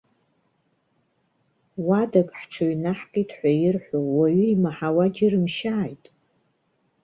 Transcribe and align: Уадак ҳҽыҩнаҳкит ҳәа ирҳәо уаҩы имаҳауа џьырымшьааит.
Уадак 1.87 2.29
ҳҽыҩнаҳкит 2.39 3.29
ҳәа 3.37 3.51
ирҳәо 3.63 3.99
уаҩы 4.15 4.45
имаҳауа 4.53 5.05
џьырымшьааит. 5.15 6.03